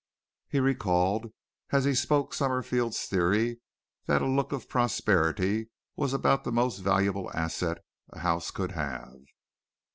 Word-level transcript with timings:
He 0.49 0.59
recalled 0.59 1.31
as 1.69 1.85
he 1.85 1.93
spoke 1.93 2.33
Summerfield's 2.33 3.05
theory 3.05 3.59
that 4.07 4.23
a 4.23 4.25
look 4.27 4.51
of 4.51 4.67
prosperity 4.67 5.69
was 5.95 6.11
about 6.11 6.43
the 6.43 6.51
most 6.51 6.79
valuable 6.79 7.29
asset 7.35 7.85
a 8.09 8.17
house 8.21 8.49
could 8.49 8.71
have. 8.71 9.13